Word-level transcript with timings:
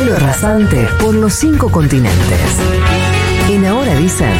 Polo 0.00 0.16
rasante 0.16 0.88
por 0.98 1.14
los 1.14 1.34
cinco 1.34 1.70
continentes. 1.70 2.40
En 3.50 3.66
Ahora 3.66 3.94
dicen 3.96 4.32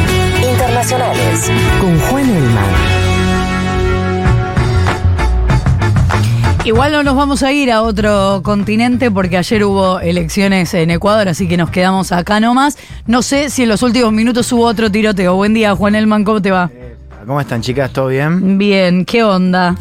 Internacionales 0.51 1.51
con 1.79 1.99
Juan 1.99 2.27
Elman. 2.27 2.65
Igual 6.65 6.91
no 6.93 7.03
nos 7.03 7.15
vamos 7.15 7.43
a 7.43 7.51
ir 7.51 7.71
a 7.71 7.83
otro 7.83 8.41
continente 8.43 9.11
porque 9.11 9.37
ayer 9.37 9.63
hubo 9.63 9.99
elecciones 9.99 10.73
en 10.73 10.89
Ecuador, 10.89 11.27
así 11.27 11.47
que 11.47 11.57
nos 11.57 11.69
quedamos 11.69 12.11
acá 12.11 12.39
nomás. 12.39 12.79
No 13.05 13.21
sé 13.21 13.51
si 13.51 13.61
en 13.61 13.69
los 13.69 13.83
últimos 13.83 14.11
minutos 14.11 14.51
hubo 14.51 14.65
otro 14.65 14.91
tiroteo. 14.91 15.35
Buen 15.35 15.53
día, 15.53 15.75
Juan 15.75 15.93
Elman, 15.93 16.23
¿cómo 16.23 16.41
te 16.41 16.49
va? 16.49 16.71
¿Cómo 17.27 17.39
están 17.39 17.61
chicas? 17.61 17.93
¿Todo 17.93 18.07
bien? 18.07 18.57
Bien, 18.57 19.05
¿qué 19.05 19.23
onda? 19.23 19.75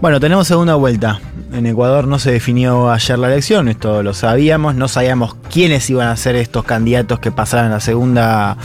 Bueno, 0.00 0.18
tenemos 0.18 0.48
segunda 0.48 0.74
vuelta. 0.74 1.20
En 1.52 1.66
Ecuador 1.66 2.06
no 2.08 2.18
se 2.18 2.32
definió 2.32 2.90
ayer 2.90 3.18
la 3.18 3.26
elección, 3.26 3.68
esto 3.68 4.02
lo 4.02 4.14
sabíamos, 4.14 4.74
no 4.74 4.88
sabíamos 4.88 5.34
quiénes 5.52 5.88
iban 5.90 6.08
a 6.08 6.16
ser 6.16 6.34
estos 6.34 6.64
candidatos 6.64 7.18
que 7.18 7.30
pasaran 7.30 7.70
la 7.70 7.80
segunda 7.80 8.56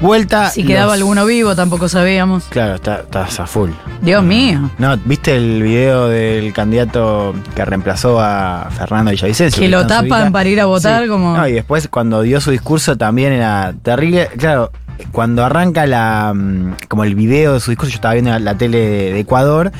vuelta. 0.00 0.48
Si 0.50 0.62
quedaba 0.64 0.92
Los- 0.92 1.00
alguno 1.02 1.26
vivo, 1.26 1.56
tampoco 1.56 1.88
sabíamos. 1.88 2.44
Claro, 2.44 2.76
está- 2.76 3.00
estás 3.00 3.40
a 3.40 3.46
full. 3.48 3.70
Dios 4.02 4.22
mío. 4.22 4.70
No, 4.78 4.96
¿viste 5.04 5.36
el 5.36 5.62
video 5.64 6.06
del 6.08 6.52
candidato 6.52 7.34
que 7.56 7.64
reemplazó 7.64 8.20
a 8.20 8.68
Fernando 8.70 9.10
Villavicencio? 9.10 9.60
Que 9.60 9.68
lo 9.68 9.84
tapan 9.88 10.30
para 10.30 10.48
ir 10.48 10.60
a 10.60 10.66
votar, 10.66 11.08
como- 11.08 11.36
No, 11.36 11.48
y 11.48 11.52
después 11.54 11.88
cuando 11.88 12.22
dio 12.22 12.40
su 12.40 12.52
discurso 12.52 12.96
también 12.96 13.32
era 13.32 13.74
terrible. 13.82 14.28
Claro, 14.38 14.70
cuando 15.10 15.44
arranca 15.44 15.86
la 15.86 16.32
mm, 16.36 16.74
como 16.86 17.02
el 17.02 17.16
video 17.16 17.54
de 17.54 17.60
su 17.60 17.72
discurso, 17.72 17.90
yo 17.90 17.96
estaba 17.96 18.14
viendo 18.14 18.30
la, 18.30 18.38
la 18.38 18.54
tele 18.56 18.78
de, 18.78 19.12
de 19.12 19.18
Ecuador. 19.20 19.72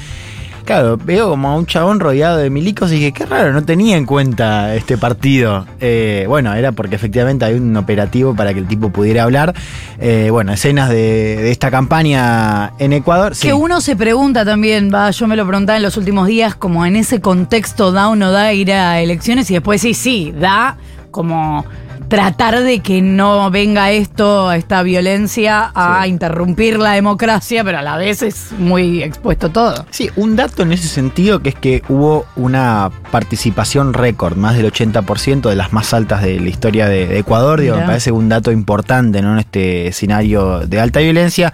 Claro, 0.68 0.98
veo 1.02 1.30
como 1.30 1.48
a 1.48 1.56
un 1.56 1.64
chabón 1.64 1.98
rodeado 1.98 2.36
de 2.36 2.50
milicos 2.50 2.92
y 2.92 2.96
dije, 2.96 3.12
qué 3.12 3.24
raro, 3.24 3.54
no 3.54 3.64
tenía 3.64 3.96
en 3.96 4.04
cuenta 4.04 4.74
este 4.74 4.98
partido. 4.98 5.64
Eh, 5.80 6.26
bueno, 6.28 6.52
era 6.52 6.72
porque 6.72 6.94
efectivamente 6.94 7.46
hay 7.46 7.54
un 7.54 7.74
operativo 7.74 8.36
para 8.36 8.52
que 8.52 8.60
el 8.60 8.66
tipo 8.66 8.90
pudiera 8.90 9.22
hablar. 9.22 9.54
Eh, 9.98 10.28
bueno, 10.30 10.52
escenas 10.52 10.90
de, 10.90 11.38
de 11.38 11.50
esta 11.52 11.70
campaña 11.70 12.74
en 12.78 12.92
Ecuador. 12.92 13.34
sí. 13.34 13.46
Que 13.46 13.54
uno 13.54 13.80
se 13.80 13.96
pregunta 13.96 14.44
también, 14.44 14.92
va, 14.92 15.10
yo 15.10 15.26
me 15.26 15.36
lo 15.36 15.46
preguntaba 15.46 15.78
en 15.78 15.82
los 15.84 15.96
últimos 15.96 16.26
días, 16.26 16.54
como 16.54 16.84
en 16.84 16.96
ese 16.96 17.22
contexto 17.22 17.90
da 17.90 18.10
o 18.10 18.14
no 18.14 18.30
da 18.30 18.52
ir 18.52 18.70
a 18.70 19.00
elecciones 19.00 19.50
y 19.50 19.54
después 19.54 19.80
sí, 19.80 19.94
sí, 19.94 20.34
da 20.38 20.76
como 21.10 21.64
tratar 22.08 22.62
de 22.62 22.80
que 22.80 23.02
no 23.02 23.50
venga 23.50 23.90
esto, 23.92 24.52
esta 24.52 24.82
violencia 24.82 25.70
a 25.74 26.02
Sí. 26.04 26.10
interrumpir 26.10 26.78
la 26.78 26.92
democracia, 26.92 27.64
pero 27.64 27.78
a 27.78 27.82
la 27.82 27.96
vez 27.96 28.22
es 28.22 28.52
muy 28.58 29.02
expuesto 29.02 29.50
todo. 29.50 29.86
Sí, 29.90 30.10
un 30.16 30.36
dato 30.36 30.62
en 30.62 30.72
ese 30.72 30.88
sentido 30.88 31.40
que 31.40 31.50
es 31.50 31.54
que 31.54 31.82
hubo 31.88 32.26
una 32.36 32.90
participación 33.10 33.94
récord, 33.94 34.36
más 34.36 34.56
del 34.56 34.66
80% 34.66 35.48
de 35.48 35.56
las 35.56 35.72
más 35.72 35.92
altas 35.92 36.22
de 36.22 36.38
la 36.40 36.48
historia 36.48 36.88
de, 36.88 37.06
de 37.06 37.18
Ecuador. 37.18 37.60
Digo, 37.60 37.76
me 37.76 37.82
parece 37.86 38.12
un 38.12 38.28
dato 38.28 38.52
importante 38.52 39.20
¿no? 39.22 39.32
en 39.32 39.38
este 39.40 39.88
escenario 39.88 40.60
de 40.66 40.80
alta 40.80 41.00
violencia. 41.00 41.52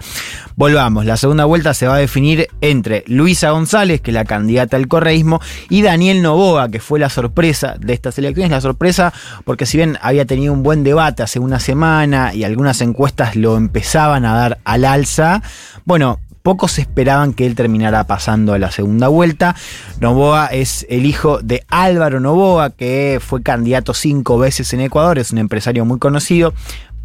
Volvamos, 0.57 1.05
la 1.05 1.17
segunda 1.17 1.43
vuelta 1.45 1.73
se 1.73 1.85
va 1.87 1.95
a 1.95 1.97
definir 1.97 2.47
entre 2.61 3.03
Luisa 3.07 3.49
González, 3.49 3.99
que 3.99 4.11
es 4.11 4.15
la 4.15 4.23
candidata 4.23 4.77
al 4.77 4.87
correísmo, 4.87 5.41
y 5.69 5.81
Daniel 5.81 6.21
Novoa, 6.21 6.69
que 6.69 6.79
fue 6.79 6.97
la 6.99 7.09
sorpresa 7.09 7.75
de 7.77 7.93
estas 7.93 8.17
elecciones. 8.17 8.51
La 8.51 8.61
sorpresa 8.61 9.11
porque 9.43 9.65
si 9.65 9.77
bien 9.77 9.97
había 10.01 10.23
tenido 10.25 10.34
un 10.39 10.63
buen 10.63 10.83
debate 10.83 11.23
hace 11.23 11.39
una 11.39 11.59
semana 11.59 12.33
y 12.33 12.43
algunas 12.43 12.81
encuestas 12.81 13.35
lo 13.35 13.57
empezaban 13.57 14.25
a 14.25 14.35
dar 14.35 14.59
al 14.63 14.85
alza, 14.85 15.41
bueno, 15.85 16.19
Pocos 16.45 16.77
esperaban 16.77 17.33
que 17.33 17.47
él 17.47 17.55
terminara 17.55 18.03
pasando 18.03 18.53
a 18.53 18.59
la 18.59 18.69
segunda 18.69 19.07
vuelta. 19.07 19.55
Novoa 19.99 20.45
es 20.45 20.85
el 20.91 21.07
hijo 21.07 21.39
de 21.39 21.63
Álvaro 21.69 22.19
Novoa, 22.19 22.69
que 22.69 23.19
fue 23.19 23.41
candidato 23.41 23.95
cinco 23.95 24.37
veces 24.37 24.71
en 24.71 24.81
Ecuador, 24.81 25.17
es 25.17 25.31
un 25.31 25.39
empresario 25.39 25.85
muy 25.85 25.97
conocido. 25.97 26.53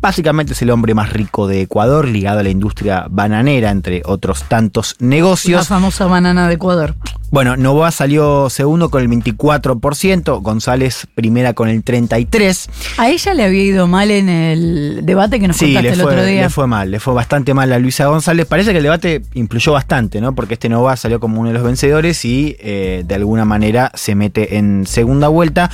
Básicamente 0.00 0.54
es 0.54 0.62
el 0.62 0.70
hombre 0.70 0.94
más 0.94 1.12
rico 1.12 1.46
de 1.46 1.62
Ecuador, 1.62 2.08
ligado 2.08 2.40
a 2.40 2.42
la 2.42 2.50
industria 2.50 3.06
bananera, 3.10 3.70
entre 3.70 4.02
otros 4.06 4.44
tantos 4.48 4.96
La 4.98 5.06
negocios. 5.08 5.68
famosa 5.68 6.06
banana 6.06 6.48
de 6.48 6.54
Ecuador. 6.54 6.94
Bueno, 7.32 7.56
Novoa 7.56 7.92
salió 7.92 8.50
segundo 8.50 8.90
con 8.90 9.02
el 9.02 9.08
24%, 9.08 10.42
González 10.42 11.06
primera 11.14 11.52
con 11.54 11.68
el 11.68 11.84
33%. 11.84 12.68
A 12.98 13.08
ella 13.08 13.34
le 13.34 13.44
había 13.44 13.62
ido 13.62 13.86
mal 13.86 14.10
en 14.10 14.28
el 14.28 15.00
debate 15.04 15.38
que 15.38 15.46
nos 15.46 15.56
Sí, 15.56 15.66
contaste 15.66 15.90
le 15.90 15.94
el 15.94 16.00
fue, 16.02 16.12
otro 16.12 16.24
día. 16.24 16.42
le 16.42 16.50
fue 16.50 16.66
mal, 16.66 16.90
le 16.90 16.98
fue 16.98 17.14
bastante 17.14 17.54
mal 17.54 17.72
a 17.72 17.78
Luisa 17.78 18.06
González. 18.06 18.46
Parece 18.46 18.72
que 18.72 18.78
el 18.78 18.82
debate 18.82 19.22
influyó 19.34 19.72
bastante, 19.72 20.20
¿no? 20.20 20.34
Porque 20.34 20.54
este 20.54 20.68
Nova 20.68 20.96
salió 20.96 21.20
como 21.20 21.38
uno 21.40 21.50
de 21.50 21.54
los 21.54 21.62
vencedores 21.62 22.24
y 22.24 22.56
eh, 22.58 23.04
de 23.06 23.14
alguna 23.14 23.44
manera 23.44 23.92
se 23.94 24.16
mete 24.16 24.56
en 24.56 24.84
segunda 24.88 25.28
vuelta. 25.28 25.70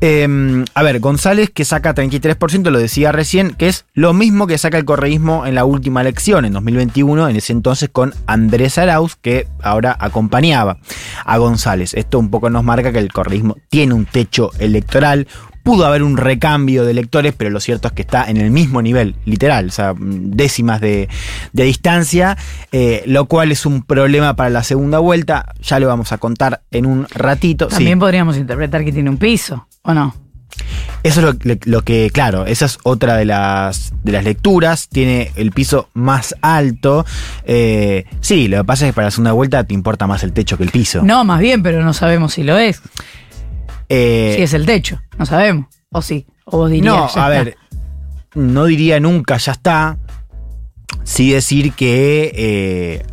Eh, 0.00 0.64
a 0.74 0.82
ver, 0.82 0.98
González 0.98 1.50
que 1.50 1.64
saca 1.64 1.94
33%, 1.94 2.70
lo 2.70 2.78
decía 2.80 3.12
recién, 3.12 3.50
que 3.58 3.68
es 3.68 3.84
lo 3.92 4.14
mismo 4.14 4.46
que 4.46 4.56
saca 4.56 4.78
el 4.78 4.84
correísmo 4.84 5.44
en 5.44 5.56
la 5.56 5.64
última 5.64 6.00
elección, 6.00 6.44
en 6.44 6.52
2021, 6.52 7.28
en 7.28 7.36
ese 7.36 7.52
entonces 7.52 7.90
con 7.90 8.14
Andrés 8.26 8.78
Arauz, 8.78 9.16
que 9.16 9.48
ahora 9.62 9.96
acompañaba 9.98 10.78
a 11.24 11.38
González. 11.38 11.92
Esto 11.94 12.20
un 12.20 12.30
poco 12.30 12.48
nos 12.50 12.62
marca 12.62 12.92
que 12.92 13.00
el 13.00 13.12
correísmo 13.12 13.56
tiene 13.68 13.94
un 13.94 14.06
techo 14.06 14.52
electoral. 14.60 15.26
Pudo 15.64 15.84
haber 15.84 16.04
un 16.04 16.16
recambio 16.16 16.84
de 16.84 16.92
electores, 16.92 17.34
pero 17.36 17.50
lo 17.50 17.60
cierto 17.60 17.88
es 17.88 17.94
que 17.94 18.02
está 18.02 18.30
en 18.30 18.38
el 18.38 18.50
mismo 18.50 18.80
nivel, 18.80 19.16
literal, 19.26 19.66
o 19.66 19.72
sea, 19.72 19.94
décimas 19.98 20.80
de, 20.80 21.08
distancia, 21.52 22.38
eh, 22.72 23.02
lo 23.06 23.26
cual 23.26 23.52
es 23.52 23.66
un 23.66 23.82
problema 23.82 24.34
para 24.36 24.50
la 24.50 24.62
segunda 24.62 25.00
vuelta. 25.00 25.52
Ya 25.60 25.80
lo 25.80 25.88
vamos 25.88 26.12
a 26.12 26.18
contar 26.18 26.62
en 26.70 26.86
un 26.86 27.06
ratito. 27.10 27.66
También 27.66 27.98
podríamos 27.98 28.36
interpretar 28.38 28.84
que 28.84 28.92
tiene 28.92 29.10
un 29.10 29.18
piso, 29.18 29.66
¿o 29.82 29.92
no? 29.92 30.27
Eso 31.02 31.20
es 31.30 31.66
lo, 31.66 31.82
que, 31.82 32.10
claro, 32.12 32.46
esa 32.46 32.66
es 32.66 32.78
otra 32.82 33.16
de 33.16 33.24
las, 33.24 33.92
de 34.02 34.12
las 34.12 34.24
lecturas. 34.24 34.88
Tiene 34.88 35.30
el 35.36 35.52
piso 35.52 35.88
más 35.94 36.34
alto. 36.42 37.06
Eh, 37.44 38.04
sí, 38.20 38.48
lo 38.48 38.58
que 38.58 38.64
pasa 38.64 38.86
es 38.86 38.90
que 38.90 38.94
para 38.94 39.06
la 39.06 39.10
segunda 39.10 39.32
vuelta 39.32 39.64
te 39.64 39.74
importa 39.74 40.06
más 40.06 40.22
el 40.24 40.32
techo 40.32 40.56
que 40.58 40.64
el 40.64 40.70
piso. 40.70 41.02
No, 41.02 41.24
más 41.24 41.40
bien, 41.40 41.62
pero 41.62 41.82
no 41.84 41.92
sabemos 41.92 42.34
si 42.34 42.42
lo 42.42 42.58
es. 42.58 42.82
Eh, 43.88 44.34
si 44.36 44.42
es 44.42 44.54
el 44.54 44.66
techo, 44.66 45.00
no 45.18 45.24
sabemos. 45.24 45.66
O 45.90 46.02
sí, 46.02 46.26
o 46.44 46.58
vos 46.58 46.70
dirías. 46.70 46.94
no, 46.94 46.98
ya 46.98 47.04
a 47.04 47.06
está. 47.06 47.28
ver, 47.28 47.56
no 48.34 48.64
diría 48.66 49.00
nunca 49.00 49.36
ya 49.38 49.52
está. 49.52 49.98
Sí 51.04 51.30
decir 51.32 51.72
que 51.72 52.32
eh, 52.34 53.06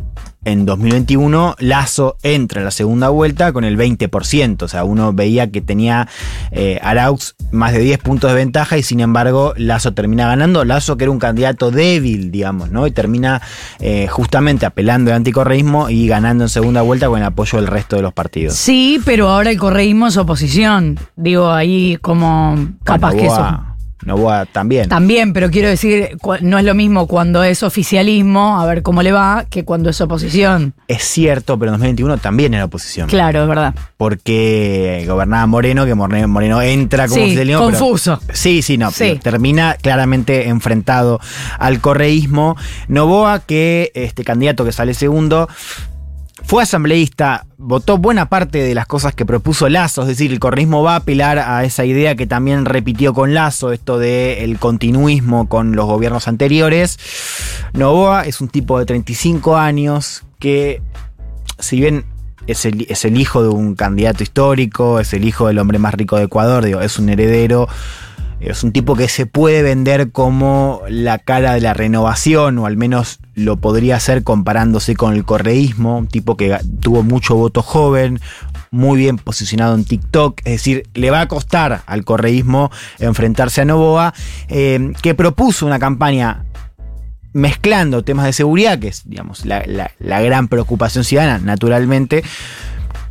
en 0.46 0.64
2021 0.64 1.56
Lazo 1.58 2.16
entra 2.22 2.60
en 2.60 2.64
la 2.64 2.70
segunda 2.70 3.08
vuelta 3.08 3.52
con 3.52 3.64
el 3.64 3.76
20%. 3.76 4.62
O 4.62 4.68
sea, 4.68 4.84
uno 4.84 5.12
veía 5.12 5.50
que 5.50 5.60
tenía 5.60 6.08
eh, 6.52 6.78
Araux 6.82 7.34
más 7.50 7.72
de 7.72 7.80
10 7.80 7.98
puntos 7.98 8.30
de 8.30 8.36
ventaja 8.36 8.78
y 8.78 8.82
sin 8.82 9.00
embargo 9.00 9.54
Lazo 9.56 9.92
termina 9.92 10.28
ganando. 10.28 10.64
Lazo 10.64 10.96
que 10.96 11.04
era 11.04 11.10
un 11.10 11.18
candidato 11.18 11.70
débil, 11.70 12.30
digamos, 12.30 12.70
¿no? 12.70 12.86
Y 12.86 12.92
termina 12.92 13.42
eh, 13.80 14.06
justamente 14.06 14.64
apelando 14.64 15.10
al 15.10 15.16
anticorreísmo 15.16 15.90
y 15.90 16.06
ganando 16.06 16.44
en 16.44 16.48
segunda 16.48 16.82
vuelta 16.82 17.08
con 17.08 17.18
el 17.18 17.26
apoyo 17.26 17.58
del 17.58 17.66
resto 17.66 17.96
de 17.96 18.02
los 18.02 18.12
partidos. 18.12 18.54
Sí, 18.54 19.00
pero 19.04 19.28
ahora 19.28 19.50
el 19.50 19.58
correísmo 19.58 20.06
es 20.06 20.16
oposición. 20.16 20.98
Digo, 21.16 21.50
ahí 21.50 21.98
como 22.00 22.56
capaz 22.84 23.14
que 23.14 23.26
eso. 23.26 23.75
Novoa- 24.06 24.46
también. 24.46 24.88
También, 24.88 25.32
pero 25.32 25.50
quiero 25.50 25.68
decir, 25.68 26.16
no 26.40 26.58
es 26.58 26.64
lo 26.64 26.74
mismo 26.74 27.06
cuando 27.08 27.42
es 27.42 27.62
oficialismo, 27.62 28.60
a 28.60 28.64
ver 28.66 28.82
cómo 28.82 29.02
le 29.02 29.10
va, 29.12 29.44
que 29.50 29.64
cuando 29.64 29.90
es 29.90 30.00
oposición. 30.00 30.74
Es 30.88 31.02
cierto, 31.02 31.58
pero 31.58 31.70
en 31.70 31.74
2021 31.74 32.16
también 32.18 32.54
era 32.54 32.64
oposición. 32.66 33.08
Claro, 33.08 33.42
es 33.42 33.48
verdad. 33.48 33.74
porque 33.96 35.04
gobernaba 35.08 35.46
Moreno, 35.46 35.84
que 35.86 35.94
Moreno, 35.94 36.28
Moreno 36.28 36.62
entra 36.62 37.04
como 37.08 37.16
Sí, 37.16 37.22
oficialismo, 37.24 37.66
pero- 37.66 37.78
confuso. 37.78 38.20
sí, 38.32 38.62
sí, 38.62 38.78
no. 38.78 38.90
Sí. 38.90 39.18
Termina 39.22 39.76
claramente 39.80 40.48
enfrentado 40.48 41.18
al 41.58 41.80
correísmo. 41.80 42.56
Novoa, 42.88 43.40
que 43.40 43.90
este 43.94 44.22
candidato 44.22 44.64
que 44.64 44.72
sale 44.72 44.94
segundo. 44.94 45.48
Fue 46.44 46.62
asambleísta, 46.62 47.46
votó 47.56 47.98
buena 47.98 48.28
parte 48.28 48.58
de 48.58 48.74
las 48.74 48.86
cosas 48.86 49.14
que 49.14 49.24
propuso 49.24 49.68
Lazo, 49.68 50.02
es 50.02 50.08
decir, 50.08 50.30
el 50.30 50.38
correísmo 50.38 50.82
va 50.82 50.92
a 50.92 50.96
apelar 50.96 51.38
a 51.38 51.64
esa 51.64 51.84
idea 51.84 52.14
que 52.14 52.26
también 52.26 52.66
repitió 52.66 53.14
con 53.14 53.32
Lazo, 53.32 53.72
esto 53.72 53.98
de 53.98 54.44
el 54.44 54.58
continuismo 54.58 55.48
con 55.48 55.74
los 55.74 55.86
gobiernos 55.86 56.28
anteriores. 56.28 56.98
Novoa 57.72 58.26
es 58.26 58.40
un 58.40 58.48
tipo 58.48 58.78
de 58.78 58.84
35 58.84 59.56
años 59.56 60.24
que, 60.38 60.82
si 61.58 61.80
bien 61.80 62.04
es 62.46 62.64
el, 62.64 62.86
es 62.88 63.04
el 63.04 63.18
hijo 63.18 63.42
de 63.42 63.48
un 63.48 63.74
candidato 63.74 64.22
histórico, 64.22 65.00
es 65.00 65.14
el 65.14 65.24
hijo 65.24 65.48
del 65.48 65.58
hombre 65.58 65.78
más 65.78 65.94
rico 65.94 66.16
de 66.16 66.24
Ecuador, 66.24 66.64
digo, 66.64 66.80
es 66.80 66.98
un 66.98 67.08
heredero. 67.08 67.66
Es 68.40 68.62
un 68.62 68.72
tipo 68.72 68.94
que 68.94 69.08
se 69.08 69.24
puede 69.26 69.62
vender 69.62 70.12
como 70.12 70.82
la 70.88 71.18
cara 71.18 71.54
de 71.54 71.60
la 71.60 71.72
renovación, 71.72 72.58
o 72.58 72.66
al 72.66 72.76
menos 72.76 73.18
lo 73.34 73.56
podría 73.56 73.96
hacer 73.96 74.22
comparándose 74.24 74.94
con 74.94 75.14
el 75.14 75.24
correísmo, 75.24 75.96
un 75.98 76.06
tipo 76.06 76.36
que 76.36 76.56
tuvo 76.80 77.02
mucho 77.02 77.34
voto 77.34 77.62
joven, 77.62 78.20
muy 78.70 78.98
bien 78.98 79.16
posicionado 79.16 79.74
en 79.74 79.84
TikTok, 79.84 80.40
es 80.44 80.52
decir, 80.52 80.82
le 80.94 81.10
va 81.10 81.22
a 81.22 81.28
costar 81.28 81.82
al 81.86 82.04
correísmo 82.04 82.70
enfrentarse 82.98 83.62
a 83.62 83.64
Novoa, 83.64 84.12
eh, 84.48 84.92
que 85.00 85.14
propuso 85.14 85.64
una 85.64 85.78
campaña 85.78 86.44
mezclando 87.32 88.04
temas 88.04 88.26
de 88.26 88.32
seguridad, 88.34 88.78
que 88.78 88.88
es, 88.88 89.08
digamos, 89.08 89.44
la 89.46 89.90
gran 89.98 90.48
preocupación 90.48 91.04
ciudadana, 91.04 91.38
naturalmente, 91.38 92.22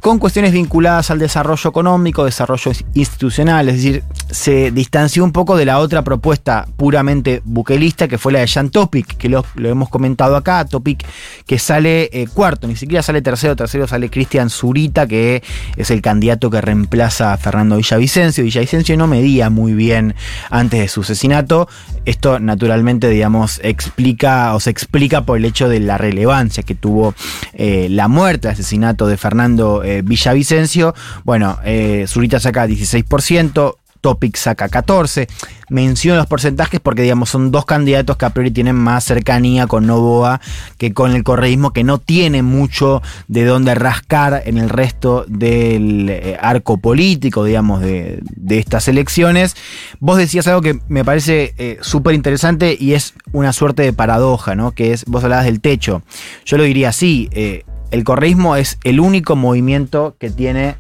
con 0.06 0.20
cuestiones 0.20 0.52
vinculadas 0.52 1.10
al 1.10 1.18
desarrollo 1.18 1.68
económico, 1.68 2.24
desarrollo 2.24 2.72
institucional, 2.94 3.70
es 3.70 3.78
decir, 3.78 4.04
se 4.30 4.70
distanció 4.70 5.24
un 5.24 5.32
poco 5.32 5.58
de 5.58 5.66
la 5.66 5.80
otra 5.80 6.04
propuesta 6.04 6.68
puramente 6.78 7.42
buquelista, 7.44 8.08
que 8.08 8.20
fue 8.20 8.32
la 8.32 8.38
de 8.38 8.48
Jan 8.48 8.70
Topic, 8.70 9.18
que 9.18 9.30
lo, 9.30 9.44
hemos 9.58 9.90
comentado 9.90 10.36
acá. 10.36 10.64
Topic 10.66 11.04
que 11.48 11.58
sale 11.58 12.12
eh, 12.14 12.28
cuarto, 12.32 12.68
ni 12.68 12.76
siquiera 12.76 13.02
sale 13.02 13.24
tercero, 13.24 13.56
tercero 13.56 13.88
sale 13.88 14.12
Cristian 14.12 14.52
Zurita, 14.52 15.08
que 15.08 15.42
es 15.76 15.90
el 15.90 16.04
candidato 16.04 16.52
que 16.52 16.62
reemplaza 16.62 17.34
a 17.34 17.38
Fernando 17.38 17.78
Villavicencio. 17.78 18.44
Villavicencio 18.44 18.96
no 18.98 19.08
medía 19.08 19.50
muy 19.50 19.74
bien 19.74 20.14
antes 20.52 20.82
de 20.82 20.88
su 20.88 21.02
asesinato. 21.02 21.68
Esto 22.06 22.40
naturalmente, 22.40 23.10
digamos, 23.10 23.60
explica 23.64 24.54
o 24.54 24.60
se 24.60 24.70
explica 24.70 25.26
por 25.26 25.40
el 25.40 25.46
hecho 25.46 25.68
de 25.68 25.80
la 25.80 25.98
relevancia 25.98 26.62
que 26.62 26.76
tuvo 26.76 27.16
eh, 27.54 27.88
la 27.90 28.08
muerte, 28.08 28.50
el 28.50 28.54
asesinato 28.54 29.08
de 29.08 29.18
Fernando 29.18 29.82
eh, 29.84 29.95
Villavicencio. 30.04 30.94
Bueno, 31.24 31.60
eh, 31.64 32.06
Zurita 32.08 32.40
saca 32.40 32.68
16%. 32.68 33.76
Topic 34.06 34.36
saca 34.36 34.70
14. 34.70 35.28
Menciono 35.70 36.20
los 36.20 36.28
porcentajes 36.28 36.80
porque, 36.80 37.02
digamos, 37.02 37.28
son 37.28 37.50
dos 37.50 37.66
candidatos 37.66 38.18
que 38.18 38.26
a 38.26 38.30
priori 38.30 38.52
tienen 38.52 38.76
más 38.76 39.04
cercanía 39.04 39.66
con 39.66 39.88
Novoa 39.88 40.42
que 40.78 40.94
con 40.94 41.16
el 41.16 41.24
correísmo, 41.24 41.74
que 41.74 41.84
no 41.84 41.98
tiene 41.98 42.44
mucho 42.44 43.02
de 43.28 43.46
dónde 43.46 43.74
rascar 43.74 44.44
en 44.46 44.60
el 44.60 44.70
resto 44.70 45.26
del 45.28 46.08
eh, 46.12 46.38
arco 46.40 46.78
político, 46.78 47.44
digamos, 47.44 47.82
de, 47.82 48.20
de, 48.36 48.60
estas 48.60 48.88
elecciones. 48.88 49.56
Vos 50.00 50.20
decías 50.20 50.46
algo 50.46 50.62
que 50.62 50.80
me 50.88 51.04
parece 51.04 51.56
eh, 51.58 51.80
súper 51.82 52.14
interesante 52.14 52.78
y 52.80 52.94
es 52.94 53.16
una 53.32 53.54
suerte 53.54 53.82
de 53.82 53.92
paradoja, 53.92 54.54
¿no? 54.54 54.74
Que 54.74 54.94
es, 54.94 55.04
vos 55.06 55.24
hablabas 55.24 55.46
del 55.46 55.62
techo. 55.62 56.04
Yo 56.46 56.58
lo 56.58 56.64
diría 56.64 56.90
así. 56.90 57.28
Eh, 57.32 57.64
el 57.96 58.04
correísmo 58.04 58.58
es 58.58 58.78
el 58.84 59.00
único 59.00 59.38
movimiento 59.38 60.18
que 60.20 60.30
tiene 60.30 60.76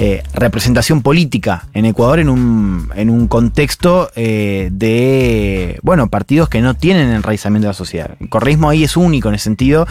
eh, 0.00 0.22
representación 0.32 1.02
política 1.02 1.66
en 1.74 1.84
Ecuador 1.84 2.20
en 2.20 2.28
un, 2.28 2.88
en 2.94 3.10
un 3.10 3.26
contexto 3.26 4.12
eh, 4.14 4.68
de, 4.70 5.80
bueno, 5.82 6.08
partidos 6.08 6.48
que 6.48 6.60
no 6.60 6.74
tienen 6.74 7.10
enraizamiento 7.10 7.66
de 7.66 7.70
la 7.70 7.74
sociedad. 7.74 8.12
El 8.20 8.28
correísmo 8.28 8.70
ahí 8.70 8.84
es 8.84 8.96
único 8.96 9.28
en 9.28 9.34
ese 9.34 9.44
sentido. 9.44 9.88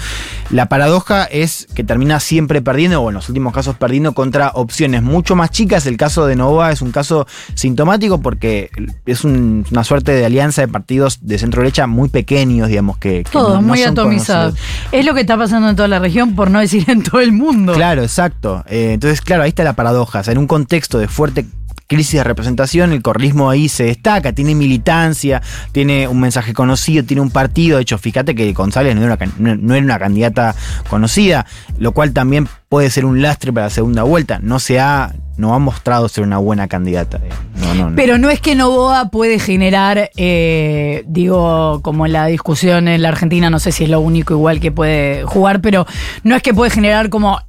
La 0.49 0.69
paradoja 0.69 1.25
es 1.25 1.67
que 1.75 1.83
termina 1.83 2.21
siempre 2.21 2.61
perdiendo, 2.61 3.01
o 3.01 3.09
en 3.09 3.15
los 3.15 3.27
últimos 3.27 3.53
casos 3.53 3.75
perdiendo 3.75 4.13
contra 4.13 4.51
opciones 4.53 5.03
mucho 5.03 5.35
más 5.35 5.51
chicas. 5.51 5.85
El 5.85 5.97
caso 5.97 6.25
de 6.25 6.37
Nova 6.37 6.71
es 6.71 6.81
un 6.81 6.91
caso 6.91 7.27
sintomático 7.53 8.21
porque 8.21 8.69
es 9.05 9.25
un, 9.25 9.65
una 9.71 9.83
suerte 9.83 10.13
de 10.13 10.25
alianza 10.25 10.61
de 10.61 10.69
partidos 10.69 11.19
de 11.21 11.37
centro 11.37 11.63
derecha 11.63 11.85
muy 11.85 12.07
pequeños, 12.07 12.69
digamos, 12.69 12.97
que... 12.97 13.25
que 13.25 13.31
Todos, 13.31 13.55
no, 13.55 13.61
no 13.61 13.67
muy 13.67 13.83
atomizados. 13.83 14.55
Es 14.93 15.05
lo 15.05 15.13
que 15.13 15.19
está 15.19 15.37
pasando 15.37 15.67
en 15.69 15.75
toda 15.75 15.89
la 15.89 15.99
región, 15.99 16.33
por 16.33 16.49
no 16.49 16.61
decir 16.61 16.85
en 16.87 17.03
todo 17.03 17.19
el 17.19 17.33
mundo. 17.33 17.73
Claro, 17.73 18.03
exacto. 18.03 18.63
Eh, 18.69 18.93
entonces, 18.93 19.19
claro, 19.19 19.43
ahí 19.43 19.49
está 19.49 19.65
la 19.65 19.73
paradoja. 19.73 19.96
En 20.27 20.37
un 20.37 20.47
contexto 20.47 20.99
de 20.99 21.07
fuerte 21.07 21.45
crisis 21.87 22.15
de 22.15 22.23
representación, 22.23 22.91
el 22.91 23.01
corrismo 23.01 23.49
ahí 23.49 23.69
se 23.69 23.85
destaca, 23.85 24.33
tiene 24.33 24.53
militancia, 24.55 25.41
tiene 25.71 26.07
un 26.07 26.19
mensaje 26.19 26.53
conocido, 26.53 27.03
tiene 27.05 27.21
un 27.21 27.31
partido. 27.31 27.77
De 27.77 27.83
hecho, 27.83 27.97
fíjate 27.97 28.35
que 28.35 28.51
González 28.51 28.95
no 28.95 29.05
era, 29.05 29.17
una, 29.39 29.55
no 29.55 29.73
era 29.73 29.83
una 29.83 29.97
candidata 29.97 30.53
conocida, 30.89 31.45
lo 31.79 31.93
cual 31.93 32.11
también 32.11 32.49
puede 32.69 32.89
ser 32.89 33.05
un 33.05 33.21
lastre 33.21 33.53
para 33.53 33.67
la 33.67 33.69
segunda 33.69 34.03
vuelta. 34.03 34.39
No 34.41 34.59
se 34.59 34.81
ha, 34.81 35.15
no 35.37 35.53
ha 35.53 35.59
mostrado 35.59 36.09
ser 36.09 36.25
una 36.25 36.37
buena 36.37 36.67
candidata. 36.67 37.21
No. 37.55 37.93
Pero 37.95 38.17
no 38.17 38.29
es 38.29 38.41
que 38.41 38.55
Novoa 38.55 39.09
puede 39.09 39.39
generar, 39.39 40.11
eh, 40.17 41.03
digo, 41.07 41.81
como 41.83 42.05
la 42.07 42.25
discusión 42.25 42.89
en 42.89 43.01
la 43.01 43.09
Argentina, 43.09 43.49
no 43.49 43.59
sé 43.59 43.71
si 43.71 43.85
es 43.85 43.89
lo 43.89 44.01
único 44.01 44.33
igual 44.33 44.59
que 44.59 44.73
puede 44.73 45.23
jugar, 45.23 45.61
pero 45.61 45.87
no 46.23 46.35
es 46.35 46.43
que 46.43 46.53
puede 46.53 46.71
generar 46.71 47.09
como 47.09 47.39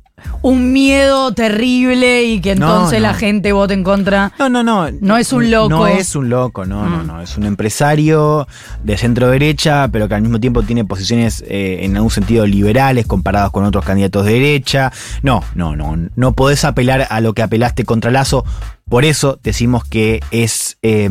un 0.42 0.72
miedo 0.72 1.32
terrible 1.32 2.24
y 2.24 2.40
que 2.40 2.52
entonces 2.52 3.00
no, 3.00 3.06
no. 3.06 3.12
la 3.12 3.14
gente 3.14 3.52
vote 3.52 3.74
en 3.74 3.84
contra. 3.84 4.32
No, 4.38 4.48
no, 4.48 4.62
no. 4.62 4.90
No 5.00 5.16
es 5.16 5.32
un 5.32 5.50
loco. 5.50 5.68
No 5.68 5.86
es 5.86 6.14
un 6.14 6.28
loco, 6.28 6.64
no, 6.64 6.82
mm. 6.82 6.90
no, 6.90 7.02
no. 7.04 7.20
Es 7.22 7.36
un 7.36 7.44
empresario 7.44 8.46
de 8.82 8.96
centro 8.96 9.28
derecha, 9.30 9.88
pero 9.88 10.08
que 10.08 10.14
al 10.14 10.22
mismo 10.22 10.40
tiempo 10.40 10.62
tiene 10.62 10.84
posiciones 10.84 11.44
eh, 11.48 11.80
en 11.82 11.96
algún 11.96 12.10
sentido 12.10 12.46
liberales 12.46 13.06
comparados 13.06 13.50
con 13.52 13.64
otros 13.64 13.84
candidatos 13.84 14.24
de 14.26 14.32
derecha. 14.32 14.92
No, 15.22 15.42
no, 15.54 15.76
no. 15.76 15.96
No 16.16 16.32
podés 16.32 16.64
apelar 16.64 17.06
a 17.10 17.20
lo 17.20 17.34
que 17.34 17.42
apelaste 17.42 17.84
contra 17.84 18.10
Lazo. 18.10 18.44
Por 18.88 19.04
eso 19.04 19.38
decimos 19.42 19.84
que 19.84 20.20
es 20.30 20.78
eh, 20.82 21.08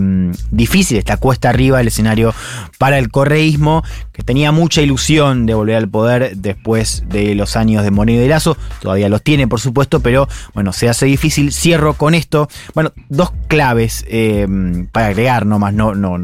difícil, 0.51 0.97
está 0.97 1.17
cuesta 1.17 1.49
arriba 1.49 1.79
el 1.79 1.87
escenario 1.87 2.33
para 2.77 2.97
el 2.97 3.09
correísmo, 3.09 3.83
que 4.13 4.23
tenía 4.23 4.51
mucha 4.51 4.81
ilusión 4.81 5.45
de 5.45 5.53
volver 5.53 5.75
al 5.75 5.87
poder 5.87 6.37
después 6.37 7.03
de 7.07 7.35
los 7.35 7.55
años 7.55 7.83
de 7.83 7.91
Moreno 7.91 8.19
y 8.19 8.23
de 8.23 8.29
Lazo. 8.29 8.57
Todavía 8.81 9.09
los 9.09 9.21
tiene, 9.21 9.47
por 9.47 9.59
supuesto, 9.59 9.99
pero 9.99 10.27
bueno, 10.53 10.73
se 10.73 10.89
hace 10.89 11.05
difícil. 11.05 11.51
Cierro 11.51 11.93
con 11.93 12.15
esto. 12.15 12.49
Bueno, 12.73 12.91
dos 13.09 13.31
claves 13.47 14.05
eh, 14.07 14.47
para 14.91 15.07
agregar, 15.07 15.45
nomás, 15.45 15.73
no, 15.73 15.93
no, 15.93 16.17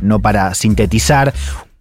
no 0.00 0.20
para 0.20 0.54
sintetizar. 0.54 1.34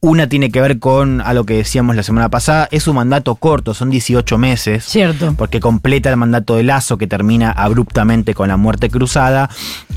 Una 0.04 0.28
tiene 0.28 0.52
que 0.52 0.60
ver 0.60 0.80
con 0.80 1.22
a 1.22 1.34
lo 1.34 1.46
que 1.46 1.54
decíamos 1.54 1.96
la 1.96 2.04
semana 2.04 2.28
pasada, 2.28 2.68
es 2.72 2.90
un 2.90 2.98
mandato 2.98 3.36
corto, 3.36 3.74
son 3.74 3.90
18 3.90 4.38
meses. 4.38 4.84
Cierto. 4.84 5.34
Porque 5.38 5.62
completa 5.62 6.10
el 6.10 6.18
mandato 6.18 6.58
de 6.58 6.64
Lazo 6.64 6.98
que 6.98 7.08
termina 7.08 7.54
abruptamente 7.54 8.34
con 8.34 8.50
la 8.50 8.58
muerte 8.58 8.90
cruzada. 8.90 9.50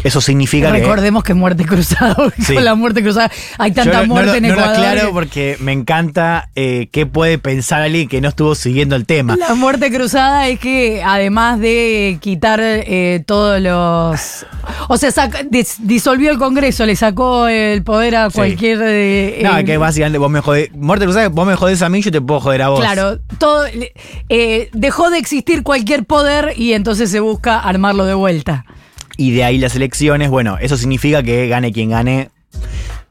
Eso 0.05 0.21
significa 0.21 0.71
Recordemos 0.71 0.79
que. 0.79 0.87
Recordemos 0.87 1.25
que 1.25 1.35
muerte 1.35 1.65
cruzada, 1.65 2.17
sí. 2.39 2.55
con 2.55 2.65
la 2.65 2.77
muerte 2.77 3.03
cruzada 3.03 3.33
hay 3.59 3.73
tanta 3.73 4.03
Yo 4.03 4.07
muerte 4.07 4.31
no, 4.31 4.37
en 4.37 4.43
no 4.45 4.49
Ecuador. 4.51 4.77
No 4.77 4.81
lo 4.81 4.89
aclaro 4.91 5.13
porque 5.13 5.57
me 5.59 5.73
encanta 5.73 6.51
eh, 6.55 6.89
qué 6.93 7.07
puede 7.07 7.39
pensar 7.39 7.83
alguien 7.83 8.07
que 8.07 8.21
no 8.21 8.29
estuvo 8.29 8.55
siguiendo 8.55 8.95
el 8.95 9.07
tema. 9.07 9.35
La 9.35 9.57
muerte 9.57 9.91
cruzada 9.91 10.47
es 10.47 10.61
que 10.61 11.03
además 11.05 11.59
de 11.59 12.19
quitar 12.21 12.61
eh, 12.63 13.25
todos 13.27 13.61
los. 13.61 14.47
O 14.87 14.97
sea, 14.99 15.11
saca, 15.11 15.41
dis, 15.43 15.79
disolvió 15.81 16.31
el 16.31 16.39
Congreso, 16.39 16.87
le 16.87 16.95
sacó 16.95 17.49
el 17.49 17.83
poder 17.83 18.15
a 18.15 18.31
cualquier. 18.31 18.79
Sí. 18.79 18.85
Eh, 18.87 19.41
no, 19.43 19.65
que 19.65 19.77
básicamente 19.97 20.19
vos 20.19 20.31
me 20.31 20.41
jodés. 20.41 20.73
Muerte 20.75 21.05
cruzada, 21.07 21.29
vos 21.29 21.47
me 21.47 21.57
jodés 21.57 21.83
a 21.83 21.89
mí, 21.89 22.03
yo 22.03 22.11
te 22.11 22.21
puedo 22.21 22.41
joder 22.41 22.63
a 22.63 22.69
vos. 22.69 22.81
Claro, 22.81 23.19
todo. 23.39 23.65
Eh, 24.29 24.69
dejó 24.73 25.11
de 25.11 25.19
existir 25.19 25.63
cualquier 25.63 26.05
poder 26.05 26.53
y 26.57 26.75
entonces 26.75 27.11
se 27.11 27.21
busca 27.21 27.61
armarlo 27.61 28.05
de 28.05 28.15
vuelta. 28.15 28.67
Y 29.17 29.33
de 29.33 29.45
ahí 29.45 29.59
las 29.59 29.75
elecciones, 29.75 30.29
bueno, 30.29 30.59
eso 30.61 30.77
significa 30.77 31.23
que 31.23 31.49
gane 31.49 31.73
quien 31.73 31.91
gane, 31.91 32.31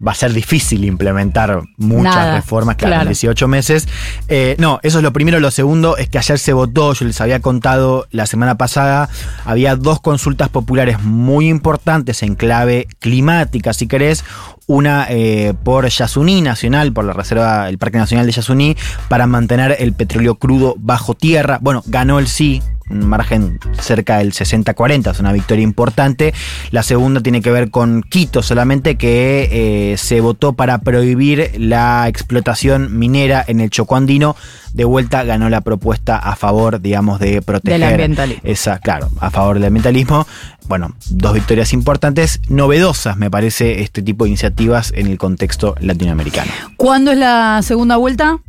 va 0.05 0.11
a 0.11 0.15
ser 0.15 0.33
difícil 0.33 0.83
implementar 0.83 1.61
muchas 1.77 2.15
Nada, 2.15 2.35
reformas, 2.35 2.75
claro, 2.75 2.91
claro. 2.91 3.01
en 3.03 3.09
18 3.09 3.47
meses. 3.47 3.87
Eh, 4.27 4.55
no, 4.59 4.79
eso 4.83 4.99
es 4.99 5.03
lo 5.03 5.13
primero. 5.13 5.39
Lo 5.39 5.51
segundo 5.51 5.97
es 5.97 6.09
que 6.09 6.17
ayer 6.17 6.39
se 6.39 6.53
votó, 6.53 6.93
yo 6.93 7.05
les 7.05 7.19
había 7.21 7.39
contado 7.39 8.07
la 8.11 8.25
semana 8.25 8.57
pasada, 8.57 9.09
había 9.45 9.75
dos 9.75 10.01
consultas 10.01 10.49
populares 10.49 11.01
muy 11.01 11.47
importantes 11.47 12.23
en 12.23 12.35
clave 12.35 12.87
climática, 12.99 13.73
si 13.73 13.87
querés. 13.87 14.23
Una 14.67 15.05
eh, 15.09 15.53
por 15.63 15.87
Yasuní 15.87 16.41
Nacional, 16.41 16.91
por 16.91 17.05
la 17.05 17.13
Reserva, 17.13 17.69
el 17.69 17.77
Parque 17.77 17.99
Nacional 17.99 18.25
de 18.25 18.31
Yasuní, 18.31 18.75
para 19.09 19.27
mantener 19.27 19.75
el 19.79 19.93
petróleo 19.93 20.35
crudo 20.35 20.75
bajo 20.79 21.13
tierra. 21.13 21.59
Bueno, 21.61 21.83
ganó 21.85 22.17
el 22.17 22.27
sí, 22.27 22.63
un 22.89 23.05
margen 23.05 23.59
cerca 23.79 24.19
del 24.19 24.31
60-40, 24.31 25.11
es 25.11 25.19
una 25.19 25.31
victoria 25.33 25.63
importante. 25.63 26.33
La 26.71 26.83
segunda 26.83 27.21
tiene 27.21 27.41
que 27.41 27.51
ver 27.51 27.71
con 27.71 28.03
Quito, 28.03 28.43
solamente 28.43 28.95
que 28.95 29.49
eh, 29.91 29.97
se 29.97 30.21
votó 30.21 30.53
para 30.53 30.79
prohibir 30.79 31.51
la 31.57 32.07
explotación 32.07 32.97
minera 32.97 33.43
en 33.47 33.59
el 33.59 33.69
Chocó 33.69 33.95
Andino. 33.95 34.35
De 34.73 34.83
vuelta 34.83 35.23
ganó 35.23 35.49
la 35.49 35.61
propuesta 35.61 36.17
a 36.17 36.35
favor, 36.35 36.81
digamos, 36.81 37.19
de 37.19 37.41
proteger. 37.41 37.79
Del 37.79 37.89
ambientalismo. 37.91 38.41
Esa, 38.43 38.79
claro, 38.79 39.09
a 39.19 39.31
favor 39.31 39.55
del 39.55 39.65
ambientalismo. 39.65 40.27
Bueno, 40.67 40.95
dos 41.09 41.33
victorias 41.33 41.73
importantes, 41.73 42.41
novedosas, 42.49 43.17
me 43.17 43.31
parece, 43.31 43.81
este 43.81 44.01
tipo 44.01 44.25
de 44.25 44.31
iniciativas 44.31 44.91
en 44.95 45.07
el 45.07 45.17
contexto 45.17 45.75
latinoamericano. 45.79 46.51
¿Cuándo 46.75 47.11
es 47.11 47.17
la 47.17 47.61
segunda 47.61 47.97
vuelta? 47.97 48.39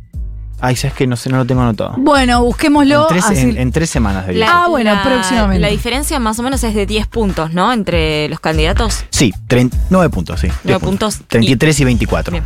Ay, 0.59 0.75
sabes 0.75 0.95
que 0.95 1.05
no 1.07 1.15
sé, 1.15 1.29
no 1.29 1.37
lo 1.37 1.45
tengo 1.45 1.61
anotado. 1.61 1.93
Bueno, 1.97 2.43
busquémoslo. 2.43 3.03
En 3.03 3.07
tres, 3.09 3.25
así- 3.25 3.39
en- 3.49 3.57
en 3.57 3.71
tres 3.71 3.89
semanas. 3.89 4.25
La- 4.29 4.63
Ah, 4.63 4.67
bueno, 4.67 4.91
próximamente. 5.03 5.59
La 5.59 5.67
diferencia 5.69 6.19
más 6.19 6.39
o 6.39 6.43
menos 6.43 6.63
es 6.63 6.73
de 6.73 6.85
10 6.85 7.05
puntos, 7.07 7.53
¿no? 7.53 7.71
Entre 7.73 8.27
los 8.29 8.39
candidatos. 8.39 9.03
Sí, 9.09 9.33
trein- 9.47 9.71
nueve 9.89 10.09
puntos, 10.09 10.39
sí. 10.39 10.47
diez 10.47 10.59
Nueve 10.63 10.79
puntos. 10.79 11.19
33 11.27 11.79
y 11.79 11.83
24. 11.85 12.31
Bien. 12.31 12.43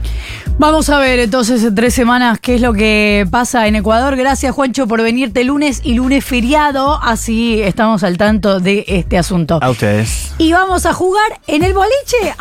Vamos 0.58 0.89
a 0.89 1.00
ver 1.00 1.20
entonces 1.20 1.63
en 1.63 1.74
tres 1.74 1.94
semanas 1.94 2.39
qué 2.41 2.56
es 2.56 2.62
lo 2.62 2.74
que 2.74 3.25
pasa 3.32 3.68
en 3.68 3.75
Ecuador. 3.75 4.15
Gracias, 4.15 4.53
Juancho, 4.53 4.88
por 4.88 5.01
venirte 5.01 5.44
lunes 5.44 5.82
y 5.84 5.94
lunes 5.94 6.24
feriado. 6.25 7.00
Así 7.01 7.62
estamos 7.62 8.03
al 8.03 8.18
tanto 8.18 8.60
de 8.60 8.84
este 8.88 9.18
asunto. 9.18 9.60
A 9.62 9.70
ustedes. 9.70 10.34
Y 10.38 10.51
vamos 10.53 10.86
a 10.86 10.94
jugar 10.94 11.39
en 11.48 11.63
el 11.63 11.74
boliche. 11.74 12.36